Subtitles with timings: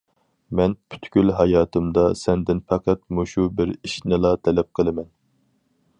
[0.59, 5.17] مەن پۈتكۈل ھاياتىمدا سەندىن پەقەت مۇشۇ بىر ئىشنىلا تەلەپ قىلىمەن.